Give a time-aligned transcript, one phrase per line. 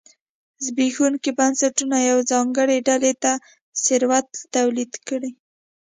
[0.65, 3.31] زبېښونکي بنسټونه یوې ځانګړې ډلې ته
[3.83, 5.31] ثروت تولید کړي.